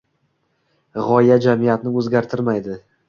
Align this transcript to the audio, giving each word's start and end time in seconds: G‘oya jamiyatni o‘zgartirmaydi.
G‘oya 1.01 1.37
jamiyatni 1.47 1.93
o‘zgartirmaydi. 2.01 2.81